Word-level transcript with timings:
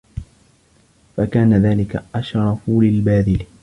فَكَانَ 1.17 1.53
ذَلِكَ 1.53 2.03
أَشْرَفَ 2.15 2.59
لِلْبَاذِلِ 2.67 3.45